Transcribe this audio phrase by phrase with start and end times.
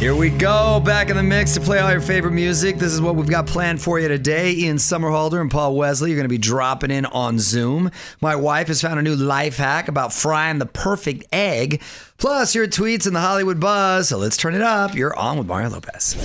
[0.00, 2.78] Here we go, back in the mix to play all your favorite music.
[2.78, 4.52] This is what we've got planned for you today.
[4.52, 7.90] Ian Somerhalder and Paul Wesley are going to be dropping in on Zoom.
[8.22, 11.82] My wife has found a new life hack about frying the perfect egg.
[12.16, 14.08] Plus, your tweets and the Hollywood buzz.
[14.08, 14.94] So let's turn it up.
[14.94, 16.16] You're on with Mario Lopez.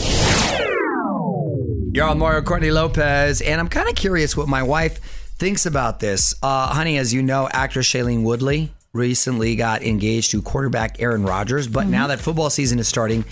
[1.94, 5.00] You're on Mario Courtney Lopez, and I'm kind of curious what my wife
[5.38, 6.34] thinks about this.
[6.42, 11.68] Uh, honey, as you know, actress Shailene Woodley recently got engaged to quarterback Aaron Rodgers,
[11.68, 13.26] but now that football season is starting,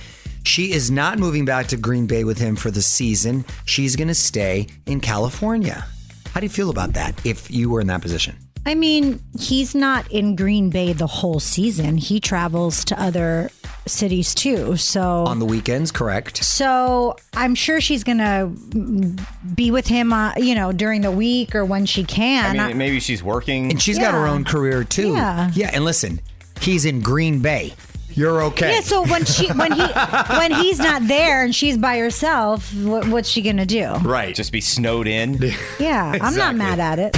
[0.44, 3.46] she is not moving back to Green Bay with him for the season.
[3.66, 5.86] She's going to stay in California.
[6.34, 8.36] How do you feel about that if you were in that position?
[8.66, 11.98] I mean, he's not in Green Bay the whole season.
[11.98, 13.50] He travels to other
[13.86, 14.78] cities too.
[14.78, 16.42] So On the weekends, correct?
[16.44, 18.48] so I'm sure she's gonna
[19.54, 22.58] be with him, uh, you know, during the week or when she I can.
[22.68, 23.70] mean, maybe she's working.
[23.72, 25.12] And she's got her own career too.
[25.12, 25.52] Yeah.
[25.54, 26.22] Yeah, and listen,
[26.62, 27.74] he's in Green Bay.
[28.16, 28.76] You're okay.
[28.76, 28.80] yeah.
[28.82, 29.82] So when she when he
[30.38, 33.94] when he's not there and she's by herself, what, what's she gonna do?
[34.04, 34.34] right.
[34.36, 35.40] Just be snowed in.
[35.80, 36.58] Yeah, I'm not Exactly.
[36.60, 37.14] mad at it.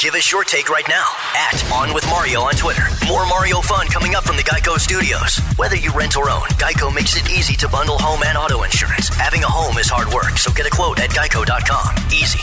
[0.00, 1.04] Give us your take right now
[1.36, 2.82] at On With Mario on Twitter.
[3.06, 5.38] More Mario fun coming up from the Geico Studios.
[5.56, 9.08] Whether you rent or own, Geico makes it easy to bundle home and auto insurance.
[9.08, 11.94] Having a home is hard work, so get a quote at geico.com.
[12.12, 12.40] Easy.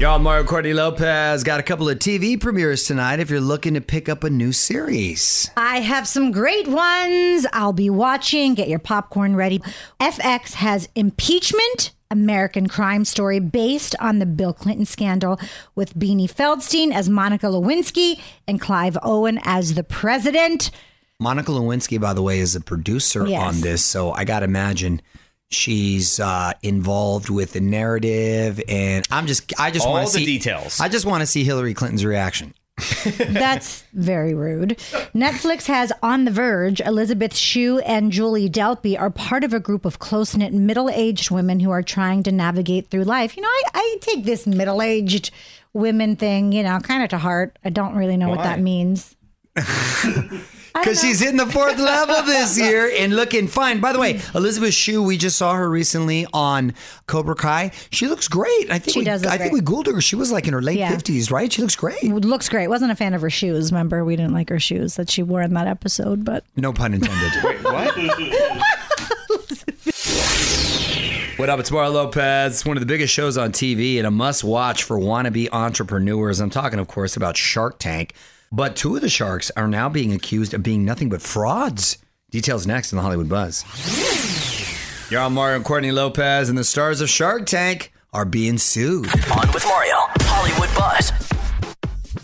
[0.00, 3.80] Y'all, Mario Courtney Lopez got a couple of TV premieres tonight if you're looking to
[3.80, 5.48] pick up a new series.
[5.56, 7.46] I have some great ones.
[7.52, 8.54] I'll be watching.
[8.54, 9.60] Get your popcorn ready.
[10.00, 15.38] FX has Impeachment, American Crime Story, based on the Bill Clinton scandal,
[15.76, 20.72] with Beanie Feldstein as Monica Lewinsky and Clive Owen as the president.
[21.20, 23.40] Monica Lewinsky, by the way, is a producer Yes.
[23.40, 25.00] on this, so I got to imagine
[25.54, 30.18] she's uh, involved with the narrative, and I'm just, I just All want the to
[30.18, 30.80] see details.
[30.80, 32.54] I just want to see Hillary Clinton's reaction.
[33.28, 34.70] That's very rude.
[35.14, 36.80] Netflix has On the Verge.
[36.80, 41.30] Elizabeth Shue and Julie Delpy are part of a group of close knit middle aged
[41.30, 43.36] women who are trying to navigate through life.
[43.36, 45.30] You know, I, I take this middle aged
[45.72, 47.56] women thing, you know, kind of to heart.
[47.64, 49.14] I don't really know what that means.
[50.74, 53.80] Because she's hitting the fourth level this year and looking fine.
[53.80, 56.74] By the way, Elizabeth Shue, we just saw her recently on
[57.06, 57.70] Cobra Kai.
[57.90, 58.70] She looks great.
[58.70, 60.00] I think She we, does look I think we Googled her.
[60.00, 60.90] She was like in her late Yeah.
[60.90, 61.50] fifties, right?
[61.52, 62.02] She looks great.
[62.02, 62.66] Looks great.
[62.68, 63.70] Wasn't a fan of her shoes.
[63.70, 66.92] Remember, we didn't like her shoes that she wore in that episode, but No pun
[66.94, 67.32] intended.
[67.44, 67.96] Wait, what?
[71.36, 71.58] What up?
[71.58, 72.52] It's Mario Lopez.
[72.52, 76.38] It's one of the biggest shows on TV and a must watch for wannabe entrepreneurs.
[76.38, 78.14] I'm talking, of course, about Shark Tank.
[78.54, 81.98] But two of the sharks are now being accused of being nothing but frauds.
[82.30, 83.64] Details next in the Hollywood Buzz.
[85.10, 89.08] You're on Mario and Courtney Lopez, and the stars of Shark Tank are being sued.
[89.08, 89.96] On with Mario.
[90.20, 91.12] Hollywood Buzz.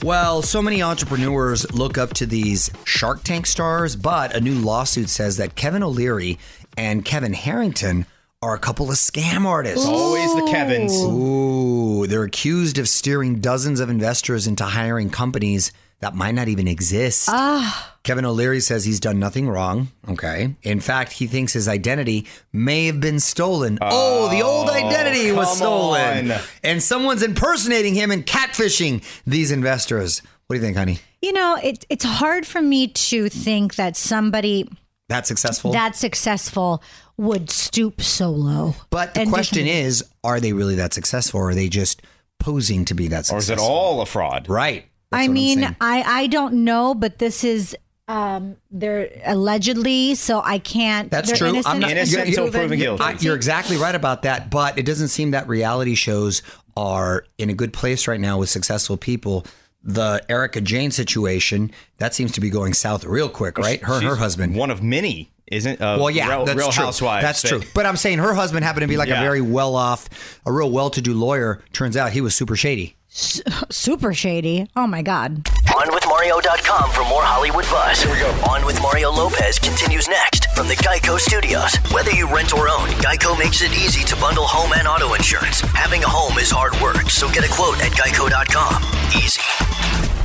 [0.05, 5.09] Well, so many entrepreneurs look up to these Shark Tank stars, but a new lawsuit
[5.09, 6.39] says that Kevin O'Leary
[6.77, 8.07] and Kevin Harrington
[8.41, 9.85] are a couple of scam artists.
[9.85, 10.93] Always the Kevins.
[10.93, 16.67] Ooh, they're accused of steering dozens of investors into hiring companies that might not even
[16.69, 17.29] exist.
[17.31, 17.95] Ah.
[18.03, 19.89] Kevin O'Leary says he's done nothing wrong.
[20.09, 20.55] Okay.
[20.63, 23.79] In fact, he thinks his identity may have been stolen.
[23.83, 26.31] Oh, the old identity was stolen.
[26.33, 26.41] on.
[26.65, 30.23] And someone's impersonating him and catfishing these investors.
[30.47, 30.99] What do you think, honey?
[31.21, 34.67] You know, it, it's hard for me to think that somebody
[35.11, 35.73] That successful?
[35.73, 36.83] that successful
[37.19, 38.75] would stoop so low.
[38.89, 42.01] but the and just- question is, are they really that successful or are they just
[42.39, 43.37] posing to be that successful?
[43.37, 44.49] Or is it all a fraud?
[44.49, 44.87] Right.
[45.11, 45.65] That's I mean.
[45.81, 47.77] I I don't know, but this is
[48.09, 51.11] um they're allegedly, so I can't.
[51.11, 51.49] That's they're true.
[51.49, 53.03] Innocent, I'm not- Innocent you're- until you're- proven guilty.
[53.03, 56.43] I- you're exactly right about that, but it doesn't seem that reality shows
[56.77, 59.45] are in a good place right now with successful people.
[59.83, 63.83] The Erika Jayne situation that seems to be going south real quick, right?
[63.83, 64.55] Her and her husband.
[64.55, 65.81] One of many, isn't?
[65.81, 66.85] Uh, Well, yeah, Real, that's Real true.
[66.85, 67.23] Housewives.
[67.25, 67.63] That's that- true.
[67.75, 70.09] But I'm saying her husband happened to be like a very well off,
[70.45, 71.63] a real well to do lawyer.
[71.73, 72.97] Turns out he was super shady.
[73.11, 74.69] Super shady.
[74.77, 75.45] Oh my god.
[75.69, 78.03] OnWithMario.com for more Hollywood buzz.
[78.03, 78.31] Here we go.
[78.51, 81.77] On with Mario Lopez continues next from the Geico Studios.
[81.93, 85.61] Whether you rent or own, Geico makes it easy to bundle home and auto insurance.
[85.61, 88.83] Having a home is hard work, so get a quote at Geico.com.
[89.17, 90.20] Easy.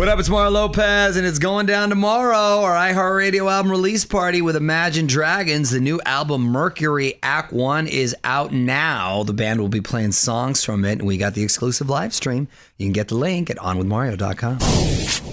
[0.00, 0.18] What up?
[0.18, 2.62] It's Mario Lopez, and it's going down tomorrow.
[2.62, 5.72] Our iHeartRadio album release party with Imagine Dragons.
[5.72, 9.24] The new album Mercury Act One is out now.
[9.24, 12.48] The band will be playing songs from it, and we got the exclusive live stream.
[12.78, 15.29] You can get the link at onwithmario.com.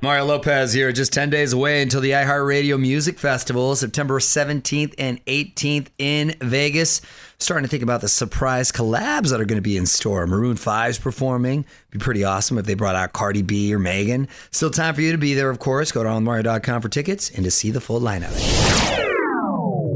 [0.00, 5.24] Mario Lopez here, just 10 days away until the iHeartRadio Music Festival, September 17th and
[5.26, 7.00] 18th in Vegas.
[7.40, 10.24] Starting to think about the surprise collabs that are going to be in store.
[10.28, 11.64] Maroon 5's performing.
[11.90, 14.28] Be pretty awesome if they brought out Cardi B or Megan.
[14.52, 15.90] Still time for you to be there, of course.
[15.90, 18.36] Go to onmario.com for tickets and to see the full lineup.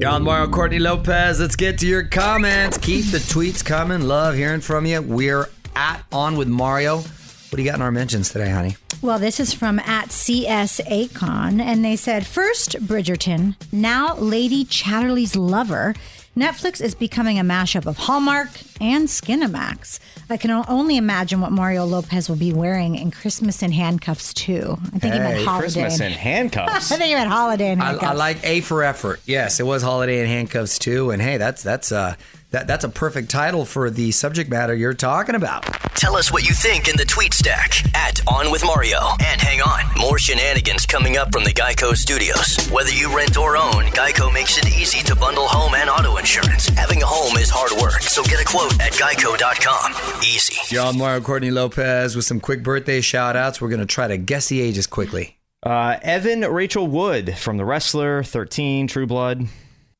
[0.01, 1.39] John Mario, Courtney Lopez.
[1.39, 2.77] Let's get to your comments.
[2.77, 4.09] Keep the tweets coming.
[4.09, 5.01] Love hearing from you.
[5.01, 7.05] We're at On with Mario.
[7.53, 8.79] What do you got in our mentions today, honey?
[9.03, 15.37] Well, this is from at CS Acon, and they said first Bridgerton, now Lady Chatterley's
[15.37, 15.95] lover.
[16.35, 18.49] Netflix is becoming a mashup of Hallmark
[18.81, 20.01] and Skinamax.
[20.31, 24.79] I can only imagine what Mario Lopez will be wearing in Christmas in handcuffs too.
[24.95, 25.61] I think he meant holiday.
[25.61, 26.73] Christmas in- handcuffs.
[26.91, 28.13] I think he meant holiday in I, handcuffs.
[28.13, 29.21] I like A for effort.
[29.27, 32.15] Yes, it was holiday in handcuffs too, and hey, that's that's uh
[32.53, 35.65] that that's a perfect title for the subject matter you're talking about.
[35.97, 38.99] Tell us what you think in the tweet stack at On With Mario.
[39.25, 42.57] And hang on, more shenanigans coming up from the Geico Studios.
[42.71, 46.69] Whether you rent or own, Geico makes it easy to bundle home and auto insurance.
[46.69, 50.23] Having a home is hard work, so get a quote at Geico.com.
[50.23, 50.75] Easy.
[50.75, 53.61] Y'all, Mario Courtney Lopez with some quick birthday shout outs.
[53.61, 55.39] We're gonna try to guess the ages quickly.
[55.63, 59.47] Uh, Evan Rachel Wood from The Wrestler, 13, True Blood.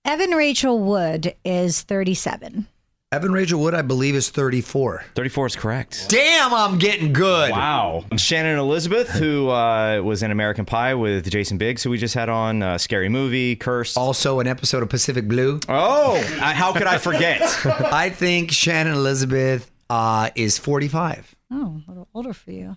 [0.05, 2.67] Evan Rachel Wood is 37.
[3.13, 5.05] Evan Rachel Wood, I believe, is 34.
[5.15, 6.07] 34 is correct.
[6.09, 7.53] Damn, I'm getting good.
[7.53, 8.05] Wow.
[8.17, 12.29] Shannon Elizabeth, who uh, was in American Pie with Jason Biggs, who we just had
[12.29, 13.97] on, uh, Scary Movie, Curse.
[13.97, 15.61] Also, an episode of Pacific Blue.
[15.69, 17.43] Oh, I, how could I forget?
[17.67, 21.33] I think Shannon Elizabeth uh, is 45.
[21.53, 22.71] Oh, a little older for you.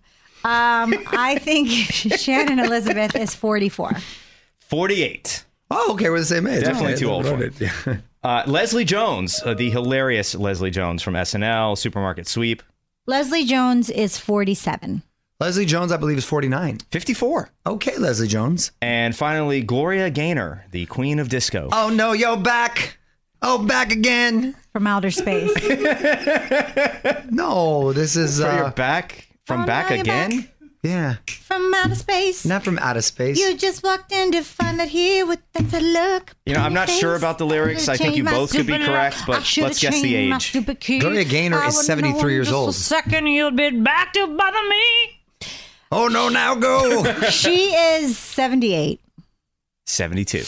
[0.43, 1.69] Um, I think
[2.19, 3.93] Shannon Elizabeth is 44.
[4.59, 5.45] 48.
[5.71, 6.63] Oh, okay, we're the same age.
[6.63, 7.53] Definitely Okay, too old for noted.
[7.59, 7.97] Yeah.
[8.25, 12.63] Uh, Leslie Jones, uh, the hilarious Leslie Jones from SNL, Supermarket Sweep.
[13.05, 15.03] Leslie Jones is 47.
[15.39, 16.79] Leslie Jones, I believe, is 49.
[16.91, 17.49] 54.
[17.67, 18.71] Okay, Leslie Jones.
[18.81, 21.69] And finally, Gloria Gaynor, the Queen of Disco.
[21.71, 22.97] Oh no, yo, back.
[23.43, 24.55] Oh, back again.
[24.73, 25.53] From outer space.
[27.29, 30.39] No, this is So you're uh, back from Oh, back now you're again?
[30.41, 30.49] back.
[30.85, 32.45] Yeah, From outer space.
[32.45, 33.39] not from outer space.
[33.39, 36.35] You just walked in to find that here with that look.
[36.45, 37.89] You know, I'm not pretty sure about the lyrics.
[37.89, 40.49] I think you both could be correct, but let's guess the age.
[40.49, 40.99] stupid key.
[40.99, 42.69] Gloria Gaynor I is 73 known years just old.
[42.69, 45.49] A second, you'll be back to bother me.
[45.91, 47.03] oh no, now go.
[47.29, 49.01] She is 78.
[49.87, 50.43] 72.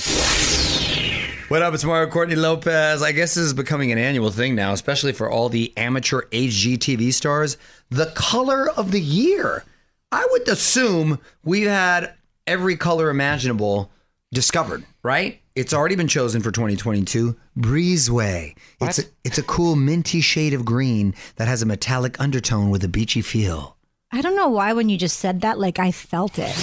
[1.47, 1.73] what up?
[1.73, 3.01] It's Mario Courtney Lopez.
[3.01, 7.13] I guess this is becoming an annual thing now, especially for all the amateur HGTV
[7.13, 7.57] stars.
[7.89, 9.63] The color of the year.
[10.11, 12.13] I would assume we've had
[12.45, 13.91] every color imaginable
[14.33, 15.41] discovered, right?
[15.55, 17.35] It's already been chosen for 2022.
[17.57, 18.55] Breezeway.
[18.79, 22.83] It's a, it's a cool minty shade of green that has a metallic undertone with
[22.83, 23.75] a beachy feel.
[24.11, 26.55] I don't know why when you just said that, like I felt it.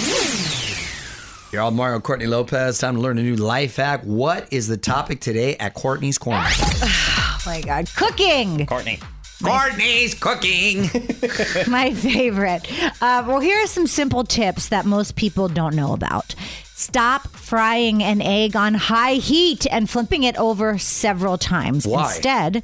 [1.51, 2.79] You're all Mario Courtney Lopez.
[2.79, 4.01] Time to learn a new life hack.
[4.03, 6.47] What is the topic today at Courtney's Corner?
[7.47, 7.87] Oh my God.
[7.95, 8.65] Cooking.
[8.65, 8.97] Courtney.
[9.43, 10.83] Courtney's cooking.
[11.67, 12.67] my favorite.
[13.01, 16.35] Uh, well, here are some simple tips that most people don't know about.
[16.73, 21.87] Stop frying an egg on high heat and flipping it over several times.
[21.87, 22.03] Why?
[22.13, 22.63] Instead,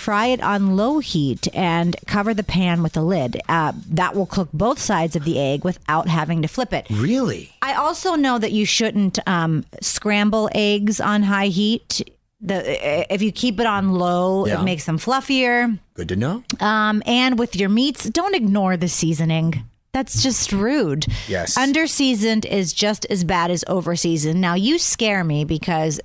[0.00, 3.38] Fry it on low heat and cover the pan with a lid.
[3.50, 6.86] Uh, that will cook both sides of the egg without having to flip it.
[6.88, 7.52] Really?
[7.60, 12.00] I also know that you shouldn't um, scramble eggs on high heat.
[12.42, 14.60] The if you keep it on low, Yeah.
[14.60, 15.78] it makes them fluffier.
[15.94, 16.42] Good to know.
[16.60, 19.64] Um, and with your meats, don't ignore the seasoning.
[19.92, 21.06] That's just rude.
[21.28, 21.56] Yes.
[21.56, 24.40] Under seasoned is just as bad as over seasoned.
[24.40, 26.00] Now you scare me because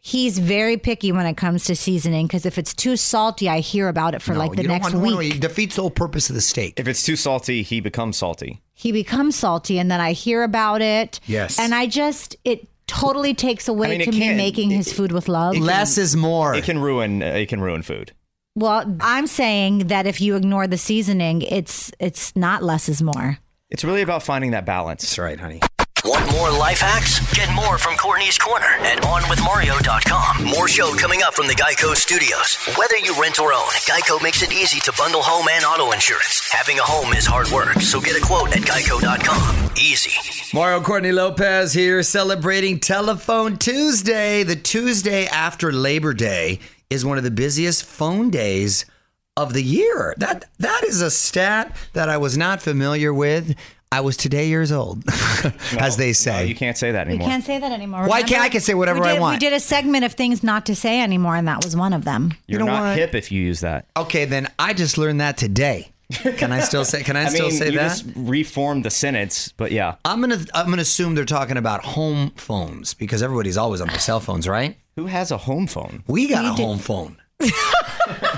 [0.00, 2.26] he's very picky when it comes to seasoning.
[2.26, 4.78] Because if it's too salty, I hear about it for No, like the you don't
[4.78, 5.14] next want, week.
[5.14, 6.74] want to- It defeats the whole purpose of the steak.
[6.78, 8.60] If it's too salty, he becomes salty.
[8.78, 11.18] he becomes salty, and then I hear about it.
[11.26, 11.58] Yes.
[11.58, 15.12] And I just it totally takes away I mean, to me can- making his food
[15.12, 15.56] with love.
[15.56, 16.54] Less is more.
[16.54, 17.22] It can ruin.
[17.22, 18.12] Uh, it can ruin food.
[18.54, 23.38] well, I'm saying that if you ignore the seasoning, it's it's not less is more.
[23.70, 25.02] It's really about finding that balance.
[25.02, 25.60] That's right, honey.
[26.06, 27.18] Want more life hacks?
[27.34, 30.44] Get more from Courtney's Corner at OnWithMario.com.
[30.44, 32.56] More show coming up from the Geico Studios.
[32.78, 36.48] Whether you rent or own, Geico makes it easy to bundle home and auto insurance.
[36.52, 39.72] Having a home is hard work, so get a quote at Geico.com.
[39.76, 40.12] Easy.
[40.54, 44.44] Mario Courtney Lopez here celebrating Telephone Tuesday.
[44.44, 48.86] The Tuesday after Labor Day is one of the busiest phone days
[49.36, 50.14] of the year.
[50.18, 53.56] That that is a stat that I was not familiar with.
[53.92, 55.04] I was today years old,
[55.78, 56.46] as they No, say.
[56.46, 57.26] you can't say that anymore.
[57.28, 58.00] You can't say that anymore.
[58.00, 58.28] Why Remember?
[58.28, 59.36] can't- I can say whatever we I want.
[59.36, 62.04] We did a segment of things not to say anymore, and that was one of
[62.04, 62.32] them.
[62.46, 62.98] You're You know not what?
[62.98, 63.86] hip if you use that.
[63.96, 65.92] okay, then I just learned that today.
[66.36, 67.02] Can I still say?
[67.02, 67.88] Can I, I still mean, say you that?
[67.88, 69.96] just reformed the sentence, but yeah.
[70.04, 73.98] I'm gonna I'm gonna assume they're talking about home phones because everybody's always on their
[73.98, 74.76] cell phones, right?
[74.96, 76.04] Who has a home phone?
[76.06, 77.16] We got a home phone.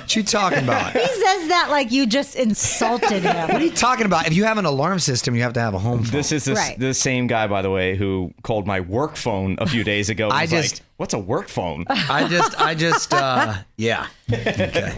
[0.09, 0.93] what you talking about?
[0.93, 3.49] He says that like you just insulted him.
[3.49, 4.27] What are you talking about?
[4.27, 6.13] If you have an alarm system, you have to have a home phone.
[6.13, 6.79] This is the, Right.
[6.79, 10.31] the same guy, by the way, who called my work phone a few days ago.
[10.31, 14.07] I just- like, "What's a work phone?" I just, I just, uh, yeah.
[14.33, 14.95] Okay.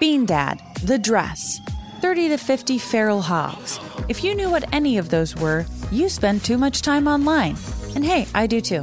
[0.00, 1.60] Bean Dad, The Dress,
[2.00, 3.78] 30 to 50 Feral Hogs.
[4.08, 7.56] If you knew what any of those were, you spend too much time online.
[7.94, 8.82] And hey, I do too.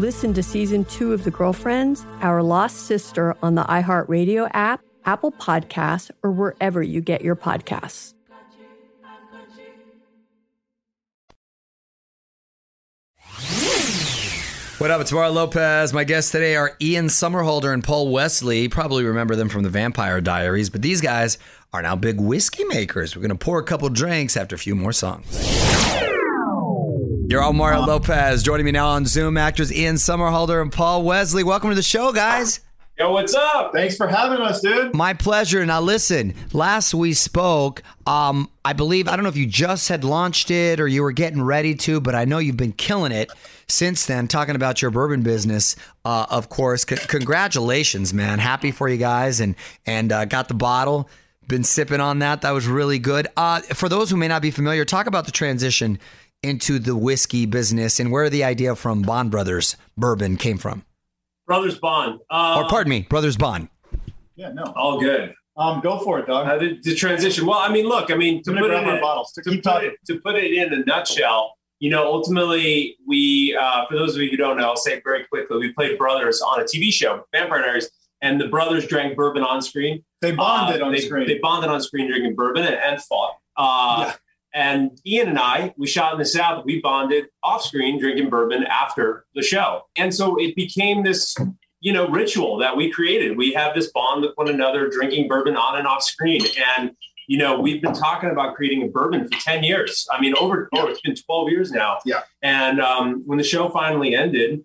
[0.00, 5.30] Listen to season two of The Girlfriends, Our Lost Sister on the iHeartRadio app, Apple
[5.30, 8.14] Podcasts, or wherever you get your podcasts.
[14.78, 15.02] What up?
[15.02, 15.92] It's Mario Lopez.
[15.92, 18.62] My guests today are Ian Somerhalder and Paul Wesley.
[18.62, 21.36] You probably remember them from the Vampire Diaries, but these guys
[21.74, 23.14] are now big whiskey makers.
[23.14, 25.26] We're going to pour a couple drinks after a few more songs.
[27.30, 28.42] You're all Mario Lopez.
[28.42, 31.44] Joining me now on Zoom, actors Ian Somerhalder and Paul Wesley.
[31.44, 32.58] Welcome to the show, guys.
[32.98, 33.72] Yo, what's up?
[33.72, 34.92] Thanks for having us, dude.
[34.96, 35.64] My pleasure.
[35.64, 40.02] Now, listen, last we spoke, um, I believe, I don't know if you just had
[40.02, 43.30] launched it or you were getting ready to, but I know you've been killing it
[43.68, 46.84] since then, talking about your bourbon business, uh, of course.
[46.84, 48.40] C- congratulations, man.
[48.40, 49.54] Happy for you guys and,
[49.86, 51.08] and uh, got the bottle.
[51.46, 52.42] Been sipping on that.
[52.42, 53.28] That was really good.
[53.36, 56.00] Uh, for those who may not be familiar, talk about the transition
[56.42, 60.84] into the whiskey business and where the idea from Bond Brothers bourbon came from.
[61.46, 62.20] Brothers Bond.
[62.30, 63.68] Uh, or pardon me, Brothers Bond.
[64.36, 64.64] Yeah, no.
[64.76, 65.34] all good.
[65.56, 66.46] Um, go for it, dog.
[66.46, 67.44] Uh, the, the transition.
[67.44, 69.32] Well, I mean, look, I mean, to put, it in, bottles.
[69.32, 73.56] To to, keep put it, to put it in a nutshell, you know, ultimately, we,
[73.60, 75.98] uh, for those of you who don't know, I'll say it very quickly, we played
[75.98, 77.90] brothers on a TV show, Vampire Diaries,
[78.22, 80.02] and the brothers drank bourbon on screen.
[80.22, 81.26] They bonded Uh, on they, screen.
[81.26, 83.36] They bonded on screen drinking bourbon and, and fought.
[83.56, 84.14] Uh, Yeah.
[84.52, 86.64] And Ian and I, we shot in the South.
[86.64, 89.82] We bonded off screen drinking bourbon after the show.
[89.96, 91.36] And so it became this,
[91.80, 93.36] you know, ritual that we created.
[93.36, 96.42] We have this bond with one another, drinking bourbon on and off screen.
[96.76, 96.92] And,
[97.28, 100.06] you know, we've been talking about creating a bourbon for 10 years.
[100.10, 101.98] I mean, over, oh, it's been 12 years now.
[102.04, 102.22] Yeah.
[102.42, 104.64] And um, when the show finally ended,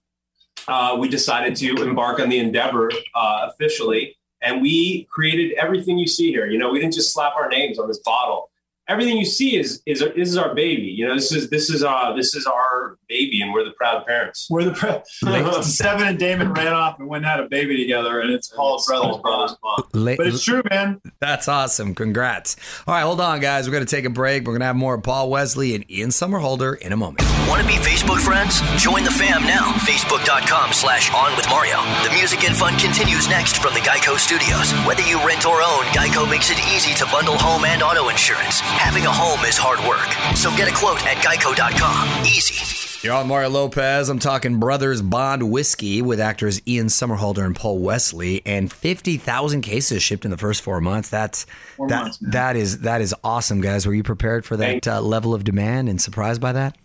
[0.68, 4.18] uh, we decided to embark on the endeavor uh, officially.
[4.42, 6.48] And we created everything you see here.
[6.48, 8.50] You know, we didn't just slap our names on this bottle.
[8.88, 10.84] Everything you see is is this is our baby.
[10.84, 14.06] You know, this is this is uh this is our baby, and we're the proud
[14.06, 14.48] parents.
[14.50, 15.02] We're the pre-
[15.64, 18.84] Stefan and Damon ran off and went and had a baby together, and it's called
[18.88, 19.84] Brothers Bond.
[19.94, 21.02] La- But it's true, man.
[21.20, 21.96] That's awesome.
[21.96, 22.56] Congrats.
[22.86, 23.68] All right, hold on, guys.
[23.68, 24.44] We're going to take a break.
[24.44, 27.25] We're going to have more Paul Wesley and Ian Somerhalder in a moment.
[27.48, 28.62] Want to be Facebook friends?
[28.82, 29.74] Join the fam now.
[29.86, 31.78] Facebook.com slash on with Mario.
[32.04, 34.72] The music and fun continues next from the Geico Studios.
[34.86, 38.60] Whether you rent or own, Geico makes it easy to bundle home and auto insurance.
[38.62, 40.10] Having a home is hard work.
[40.36, 42.26] So get a quote at geico.com.
[42.26, 42.76] Easy.
[43.06, 44.10] You're on Mario Lopez.
[44.10, 50.02] I'm talking Brothers Bond Whiskey with actors Ian Somerhalder and Paul Wesley, and 50,000 cases
[50.02, 51.10] shipped in the first four months.
[51.10, 51.46] That's
[51.78, 53.86] Four that, months, that is that is awesome, guys.
[53.86, 56.76] Were you prepared for that uh, level of demand and surprised by that?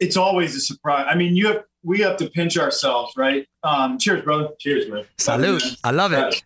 [0.00, 1.06] It's always a surprise.
[1.08, 3.46] I mean, you have we have to pinch ourselves, right?
[3.62, 4.48] Um, cheers, brother.
[4.58, 5.04] Cheers, man.
[5.18, 5.62] Salute.
[5.84, 6.42] I love it.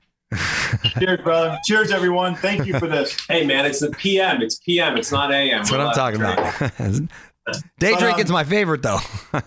[0.98, 1.56] Cheers, brother.
[1.64, 2.34] Cheers, everyone.
[2.34, 3.16] Thank you for this.
[3.28, 4.42] Hey, man, it's the PM.
[4.42, 4.96] It's PM.
[4.96, 5.58] It's not AM.
[5.58, 6.58] That's what I'm talking about.
[7.78, 8.98] Day But, drinking's um, my favorite, though.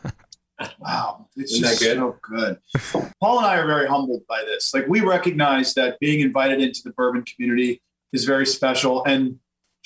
[0.79, 1.97] Wow, it's Isn't that just good?
[1.97, 3.11] so good.
[3.19, 4.73] Paul and I are very humbled by this.
[4.73, 7.81] Like we recognize that being invited into the bourbon community
[8.13, 9.39] is very special, and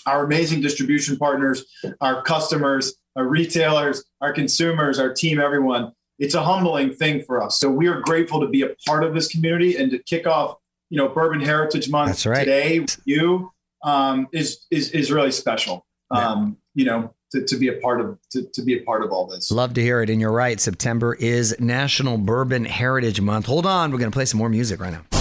[0.05, 1.63] our amazing distribution partners,
[2.01, 5.91] our customers, our retailers, our consumers, our team, everyone.
[6.17, 7.59] It's a humbling thing for us.
[7.59, 10.55] So we are grateful to be a part of this community and to kick off,
[10.89, 12.39] you know, Bourbon Heritage Month That's right.
[12.39, 13.51] today with you
[13.83, 15.85] um, is is is really special.
[16.11, 19.11] Um, you know, to, to be a part of to, to be a part of
[19.11, 19.51] all this.
[19.51, 20.09] Love to hear it.
[20.09, 20.59] And you're right.
[20.59, 23.47] September is National Bourbon Heritage Month.
[23.47, 23.91] Hold on.
[23.91, 25.14] We're to play some more music right now.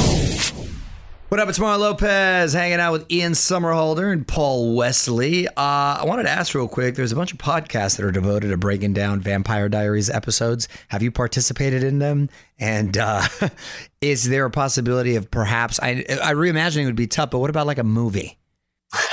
[1.34, 1.48] What up?
[1.48, 5.48] It's Mario Lopez hanging out with Ian Somerhalder and Paul Wesley.
[5.48, 8.50] Uh, I wanted to ask real quick there's a bunch of podcasts that are devoted
[8.50, 10.68] to breaking down Vampire Diaries episodes.
[10.90, 12.30] Have you participated in them?
[12.60, 13.26] And uh,
[14.00, 17.50] is there a possibility of perhaps, I, I reimagining it would be tough, but what
[17.50, 18.38] about like a movie?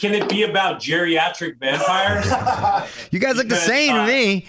[0.00, 2.26] Can it be about geriatric vampires?
[3.12, 4.46] You guys look the Because, same to uh, me.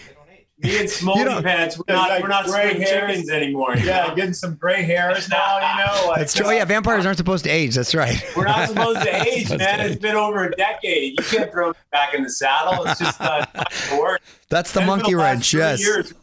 [0.63, 3.76] Me and Smokey don't- Pants, we're not, like we're not gray chickens anymore.
[3.78, 4.15] Yeah, know?
[4.15, 5.91] getting some gray hairs now, you know.
[6.08, 6.47] Like, That's true.
[6.47, 7.76] Oh, yeah, vampires aren't supposed to age.
[7.76, 8.21] That's right.
[8.36, 9.80] We're not supposed to age, man.
[9.82, 11.17] It's been over a decade.
[11.19, 12.84] You can't throw me back in the saddle.
[12.86, 14.21] It's just uh, not gonna work.
[14.50, 15.54] That's the And monkey last wrench.
[15.54, 15.80] Yes.
[15.82, 16.13] years-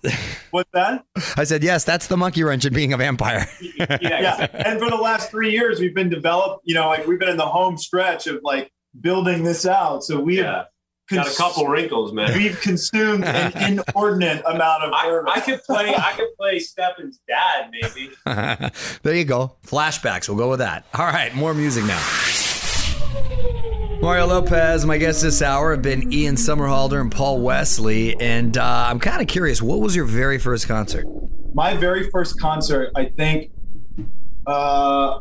[0.50, 1.04] What's that?
[1.36, 3.46] I said, yes, that's the monkey wrench in being a vampire.
[3.60, 4.46] Yeah, Yeah.
[4.52, 7.36] And for the last three years, we've been developed, you know, like we've been in
[7.36, 8.70] the home stretch of like
[9.00, 10.02] building this out.
[10.04, 10.44] So we Yeah.
[10.56, 10.66] have
[11.10, 12.36] Got a couple wrinkles, man.
[12.36, 13.52] We've consumed an
[13.88, 15.22] inordinate amount of I.
[15.26, 15.94] I could play.
[15.94, 18.10] I could play Stefan's dad, maybe.
[19.02, 19.56] there you go.
[19.66, 20.28] Flashbacks.
[20.28, 20.84] We'll go with that.
[20.92, 22.02] All right, more music now.
[24.02, 28.14] Mario Lopez, my guests this hour have been Ian Somerhalder and Paul Wesley.
[28.20, 31.06] And uh, I'm kind of curious, what was your very first concert?
[31.54, 33.50] My very first concert, I think.
[34.46, 35.20] Uh,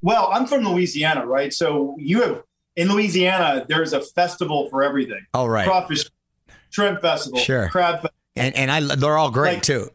[0.00, 1.52] well, I'm from Louisiana, right?
[1.52, 2.42] So you have
[2.76, 5.24] in Louisiana, there's a festival for everything.
[5.34, 5.66] All right.
[5.66, 5.68] right.
[5.68, 6.04] Crawfish,
[6.70, 7.68] shrimp festival, Sure.
[7.68, 8.10] crab festival.
[8.36, 9.90] And and I they're all great Like- too.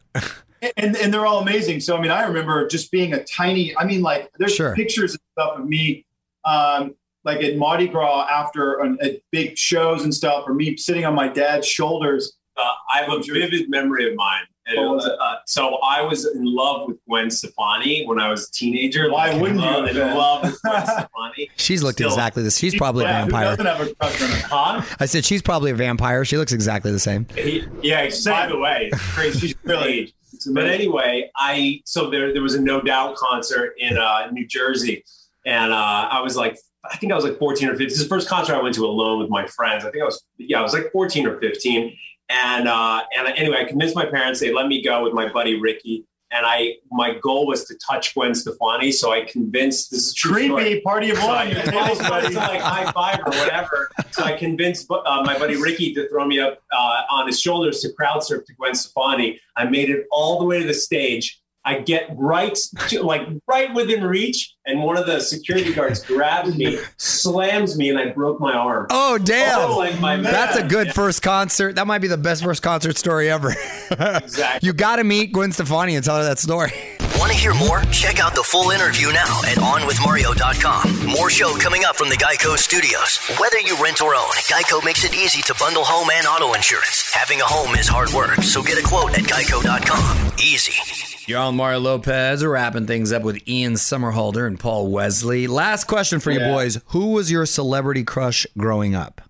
[0.76, 1.80] and and they're all amazing.
[1.80, 3.76] So I mean, I remember just being a tiny.
[3.76, 4.74] I mean, like there's Sure.
[4.74, 6.04] pictures and stuff of me,
[6.44, 11.04] um, like at Mardi Gras after an, at big shows and stuff, or me sitting
[11.04, 12.34] on my dad's shoulders.
[12.56, 12.62] Uh,
[12.92, 14.42] I have a vivid memory of mine.
[14.68, 18.52] And, was uh, so I was in love with Gwen Stefani when I was a
[18.52, 19.10] teenager.
[19.10, 21.50] Why Like, wouldn't you love- have in love with Gwen Stefani.
[21.56, 22.08] She's looked Still.
[22.08, 22.58] exactly this.
[22.58, 23.56] She's probably a Yeah, who vampire.
[23.56, 24.48] doesn't have a crush on her?
[24.48, 24.96] Huh?
[25.00, 26.24] I said she's probably a vampire.
[26.24, 27.26] She looks exactly the same.
[27.34, 29.38] He, yeah, by the way, crazy.
[29.48, 30.14] She's really.
[30.52, 35.02] But anyway, I so there there was a No Doubt concert in uh, New Jersey,
[35.46, 37.88] and uh, I was like, I think I was like 14 or 15.
[37.88, 39.84] This is the first concert I went to alone with my friends.
[39.84, 41.96] I think I was yeah, I was like 14 or 15,
[42.28, 45.60] and uh, and anyway, I convinced my parents they let me go with my buddy
[45.60, 46.04] Ricky.
[46.30, 50.48] And I, my goal was to touch Gwen Stefani, so I convinced this is Creepy
[50.48, 50.80] story.
[50.82, 51.54] party of So one.
[51.54, 53.88] Supposed to like high five or whatever.
[54.10, 57.80] So I convinced uh, my buddy Ricky to throw me up uh, on his shoulders
[57.80, 59.40] to crowd surf to Gwen Stefani.
[59.56, 61.40] I made it all the way to the stage.
[61.68, 62.56] I get right,
[62.88, 67.90] to, like right within reach, and one of the security guards grabs me, slams me,
[67.90, 68.86] and I broke my arm.
[68.88, 69.58] Oh damn!
[69.70, 70.92] Oh, like my That's a good Yeah.
[70.94, 71.74] first concert.
[71.76, 73.54] That might be the best first concert story ever.
[73.90, 74.66] Exactly.
[74.66, 76.72] You got to meet Gwen Stefani and tell her that story.
[77.18, 77.82] Want to hear more?
[77.90, 81.06] Check out the full interview now at OnWithMario.com.
[81.06, 83.18] More show coming up from the Geico Studios.
[83.40, 87.10] Whether you rent or own, Geico makes it easy to bundle home and auto insurance.
[87.12, 90.32] Having a home is hard work, so get a quote at Geico.com.
[90.38, 91.17] Easy.
[91.28, 95.46] You're on Mario Lopez, wrapping things up with Ian Somerhalder and Paul Wesley.
[95.46, 96.50] Last question for you Yeah.
[96.52, 99.20] boys: Who was your celebrity crush growing up?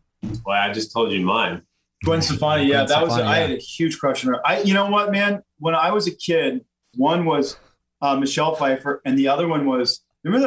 [0.46, 1.62] Well, I just told you mine.
[2.04, 3.12] Gwen Stefani, yeah, Gwen that was.
[3.14, 4.46] Stefani, I had a huge crush on her.
[4.46, 5.42] I, you know what, man?
[5.58, 7.56] When I was a kid, one was
[8.00, 10.46] uh, Michelle Pfeiffer, and the other one was remember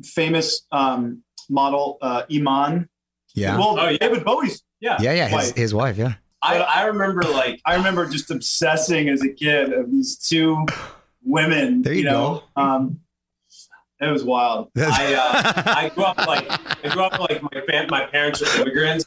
[0.00, 2.88] the famous um, model uh, Iman.
[3.34, 3.98] Yeah, Well, Oh, yeah.
[3.98, 4.62] David Bowie's.
[4.80, 4.96] Yeah.
[5.02, 5.24] yeah, yeah.
[5.28, 5.54] His, wife.
[5.56, 5.98] his wife.
[5.98, 6.14] Yeah.
[6.42, 10.66] I, I remember like I remember just obsessing as a kid of these two
[11.24, 11.82] women.
[11.82, 13.00] There you know, um,
[14.00, 14.70] it was wild.
[14.76, 16.46] I uh, I grew up like
[16.84, 19.04] I grew up like my fam- my parents were immigrants,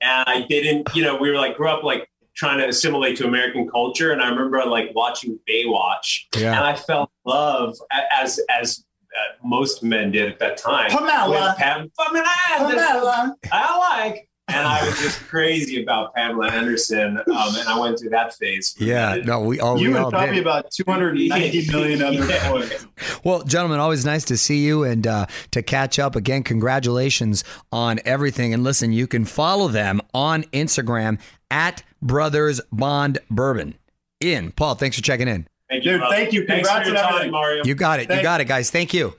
[0.00, 3.26] and I didn't you know we were like grew up like trying to assimilate to
[3.26, 6.50] American culture, and I remember like watching Baywatch, Yeah.
[6.56, 7.76] and I fell in love
[8.12, 8.84] as as
[9.16, 10.90] uh, most men did at that time.
[10.90, 11.30] Pamela.
[11.50, 12.26] with Pam- Pamela.
[12.58, 13.36] Pamela.
[13.52, 14.28] I like.
[14.48, 18.76] And I was just crazy about Pamela Anderson, um, and I went through that phase.
[18.78, 19.12] Yeah.
[19.12, 19.26] minute.
[19.26, 20.42] No, we all You we and all probably did.
[20.42, 22.50] about 290 million other Yeah.
[22.50, 22.86] boys.
[23.24, 26.42] Well, gentlemen, always nice to see you and uh, to catch up again.
[26.42, 28.52] Congratulations on everything.
[28.52, 31.18] And listen, you can follow them on Instagram
[31.50, 33.76] at Brothers Bond Bourbon.
[34.20, 35.48] In Paul, thanks for checking in.
[35.70, 36.14] Thank you, Dude, brother.
[36.16, 36.46] thank you.
[36.46, 37.32] Thanks for Congrats your on time, everything.
[37.32, 37.64] Mario.
[37.64, 38.10] You got it.
[38.10, 38.70] You got it, guys.
[38.70, 39.14] Thank you.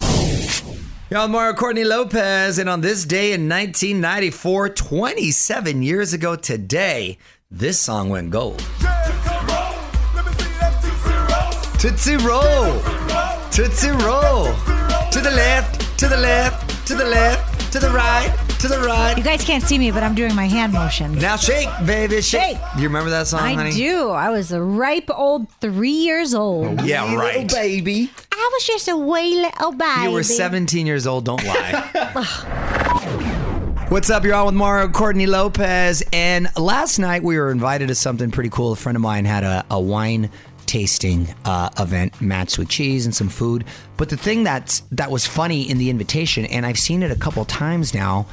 [1.11, 2.57] Y'all, Mario Courtney Lopez.
[2.57, 7.19] And on this day in 1994, 27 years ago today,
[7.51, 8.57] this song went gold.
[11.77, 12.81] Tootsie Roll.
[13.51, 14.45] Tootsie Roll.
[15.11, 19.17] To the left, to the left, to the left, to the right, to the right.
[19.17, 21.21] You guys can't see me, but I'm doing my hand motions.
[21.21, 22.41] Now shake, baby, shake.
[22.41, 22.57] Shake.
[22.75, 23.71] Do you remember that song, I honey?
[23.71, 24.09] do.
[24.09, 26.81] I was a ripe old three years old.
[26.81, 27.49] Oh, yeah, right.
[27.49, 28.09] baby.
[28.31, 30.03] I was just a wee little baby.
[30.03, 31.91] You were 17 years old, don't lie.
[33.89, 34.23] What's up?
[34.23, 36.03] You're on with Mario Courtney Lopez.
[36.11, 38.71] And last night we were invited to something pretty cool.
[38.73, 40.31] A friend of mine had a, a wine
[40.65, 43.65] tasting uh, event matched with cheese and some food.
[43.97, 47.15] But the thing that's that was funny in the invitation, and I've seen it a
[47.15, 48.25] couple times now,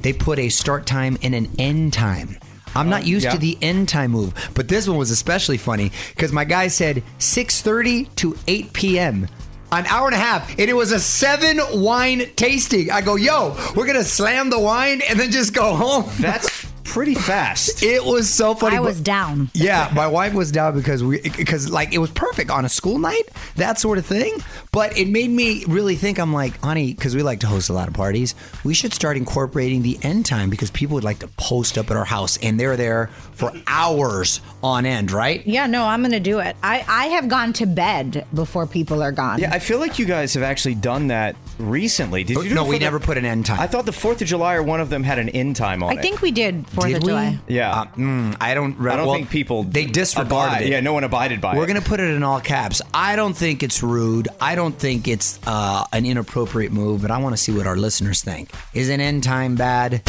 [0.00, 2.38] they put a start time and an end time.
[2.74, 3.32] I'm not used yeah.
[3.32, 7.02] to the end time move, but this one was especially funny because my guy said
[7.18, 9.28] 6:30 to 8 p.m.
[9.70, 12.90] An hour and a half, and it was a seven wine tasting.
[12.90, 16.10] I go, yo, we're gonna slam the wine and then just go home.
[16.20, 17.82] That's pretty fast.
[17.88, 18.76] It was so funny.
[18.76, 19.50] I but- was down.
[19.54, 22.98] yeah, my wife was down because we because like it was perfect on a school
[22.98, 24.32] night, that sort of thing.
[24.78, 26.18] But it made me really think.
[26.20, 28.36] I'm like, honey, because we like to host a lot of parties.
[28.62, 31.96] We should start incorporating the end time because people would like to post up at
[31.96, 35.44] our house and they're there for hours on end, right?
[35.46, 36.54] Yeah, no, I'm going to do it.
[36.62, 39.40] I, I have gone to bed before people are gone.
[39.40, 42.22] Yeah, I feel like you guys have actually done that recently.
[42.24, 42.48] Did you?
[42.50, 43.58] Do no, we the- never put an end time.
[43.60, 45.90] I thought the Fourth of July or one of them had an end time on
[45.90, 45.98] I it.
[45.98, 46.66] I think we did.
[46.68, 47.08] Fourth Did of we?
[47.08, 47.38] July.
[47.48, 47.72] Yeah.
[47.80, 48.74] Uh, mm, I don't.
[48.80, 50.68] I don't well, think people they disregarded abide- it.
[50.68, 51.58] Yeah, no one abided by it.
[51.58, 52.80] We're going to put it in all caps.
[52.94, 54.28] I don't think it's rude.
[54.40, 57.76] I don't think it's uh, an inappropriate move, but I want to see what our
[57.76, 58.50] listeners think.
[58.74, 60.02] Is an end time bad?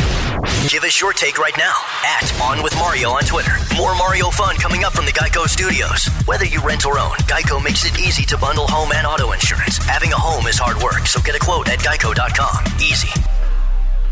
[0.68, 3.52] Give us your take right now at On With Mario on Twitter.
[3.78, 6.08] More Mario fun coming up from the Geico Studios.
[6.26, 9.78] Whether you rent or own, Geico makes it easy to bundle home and auto insurance.
[9.78, 12.66] Having a home is hard work, so get a quote at geico.com.
[12.80, 13.10] Easy.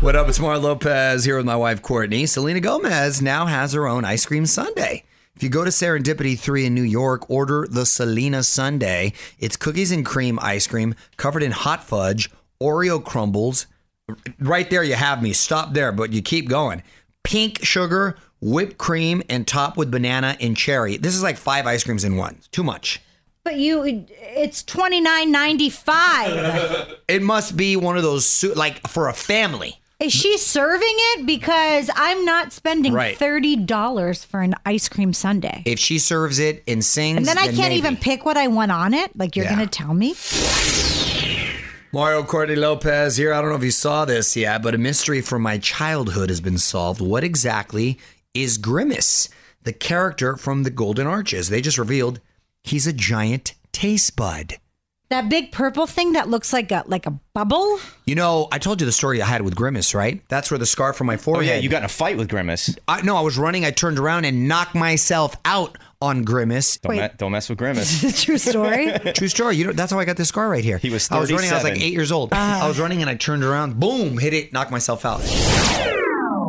[0.00, 0.28] What up?
[0.28, 2.26] It's Mar Lopez here with my wife Courtney.
[2.26, 5.02] Selena Gomez now has her own ice cream sundae.
[5.38, 9.12] If you go to Serendipity 3 in New York, order the Selena Sundae.
[9.38, 12.28] It's cookies and cream ice cream covered in hot fudge,
[12.60, 13.68] Oreo crumbles.
[14.40, 15.32] Right there, you have me.
[15.32, 16.82] Stop there, but you keep going.
[17.22, 20.96] Pink sugar, whipped cream, and topped with banana and cherry.
[20.96, 22.40] This is like five ice creams in one.
[22.50, 23.00] Too much.
[23.44, 26.96] But you, it's twenty nine ninety five.
[27.06, 29.80] It must be one of those, like for a family.
[30.00, 31.26] Is she serving it?
[31.26, 33.18] Because I'm not spending Right.
[33.18, 35.62] thirty dollars for an ice cream sundae.
[35.64, 37.74] If she serves it and sings, And then I can't maybe.
[37.78, 39.10] even pick what I want on it.
[39.18, 39.56] Like you're Yeah.
[39.56, 40.14] gonna tell me?
[41.92, 43.34] Mario Courtney Lopez here.
[43.34, 46.40] I don't know if you saw this yet, but a mystery from my childhood has
[46.40, 47.00] been solved.
[47.00, 47.98] What exactly
[48.34, 49.28] is Grimace,
[49.64, 51.48] the character from the Golden Arches?
[51.48, 52.20] They just revealed
[52.62, 54.58] he's a giant taste bud.
[55.10, 57.78] That big purple thing that looks like a like a bubble.
[58.04, 60.22] You know, I told you the story I had with Grimace, right?
[60.28, 61.46] That's where the scar from my Oh forehead.
[61.46, 62.76] yeah, you got in a fight with Grimace.
[62.86, 63.64] I, no, I was running.
[63.64, 66.76] I turned around and knocked myself out on Grimace.
[66.76, 68.22] Don't, me- don't mess with Grimace.
[68.22, 68.92] True story.
[69.14, 69.56] True story.
[69.56, 70.76] You know, that's how I got this scar right here.
[70.76, 71.50] He was I was running.
[71.50, 71.88] I was like 37.
[71.88, 72.28] eight years old.
[72.32, 72.64] Ah.
[72.64, 73.80] I was running and I turned around.
[73.80, 74.18] Boom!
[74.18, 74.52] Hit it.
[74.52, 75.22] Knocked myself out.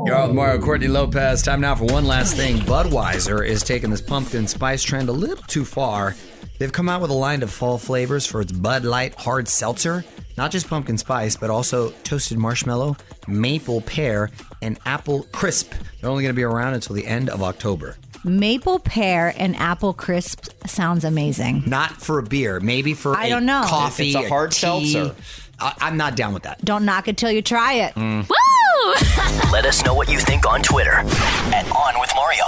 [0.06, 1.42] You're on with Mario Courtney Lopez.
[1.44, 2.58] Time now for one last thing.
[2.58, 6.16] Budweiser is taking this pumpkin spice trend a little too far.
[6.60, 10.04] They've come out with a line of fall flavors for its Bud Light hard seltzer.
[10.38, 14.30] Not just pumpkin spice, but also toasted marshmallow, maple pear,
[14.62, 15.74] and apple crisp.
[16.02, 17.96] They're only going to be around until the end of October.
[18.26, 21.64] Maple pear and apple crisp sounds amazing.
[21.66, 23.64] Not for a beer, maybe for I a don't know.
[23.66, 24.10] coffee.
[24.10, 24.60] It's a hard tea.
[24.92, 25.16] seltzer.
[25.60, 26.64] I, I'm not down with that.
[26.64, 27.96] Don't knock it till you try it.
[27.96, 28.30] Mm.
[29.52, 32.44] Let us know what you think on Twitter at On With Mario.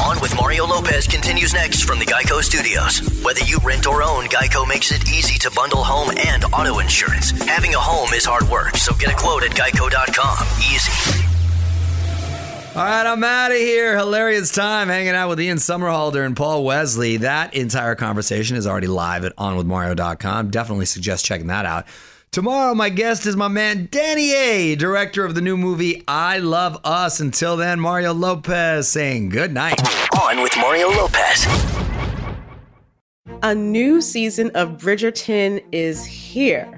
[0.00, 3.00] On With Mario Lopez continues next from the Geico Studios.
[3.24, 7.30] Whether you rent or own, Geico makes it easy to bundle home and auto insurance.
[7.42, 10.46] Having a home is hard work, so get a quote at geico.com.
[10.72, 11.24] Easy.
[12.76, 13.96] All right, I'm out of here.
[13.98, 17.16] Hilarious time hanging out with Ian Somerhalder and Paul Wesley.
[17.16, 20.50] That entire conversation is already live at onwithmario.com.
[20.50, 21.86] Definitely suggest checking that out.
[22.30, 26.78] Tomorrow, my guest is my man Danny A, director of the new movie I Love
[26.84, 27.20] Us.
[27.20, 29.80] Until then, Mario Lopez saying good night.
[30.20, 31.46] On with Mario Lopez.
[33.42, 36.77] A new season of Bridgerton is here.